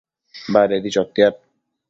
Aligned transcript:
Badedi 0.53 0.93
chotiad 0.97 1.35